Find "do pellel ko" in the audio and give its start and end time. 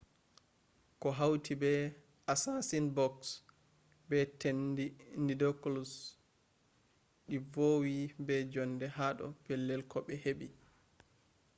9.17-9.97